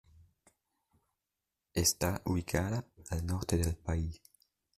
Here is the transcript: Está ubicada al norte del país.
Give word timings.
Está 1.75 2.23
ubicada 2.25 2.87
al 3.11 3.23
norte 3.23 3.57
del 3.57 3.75
país. 3.77 4.19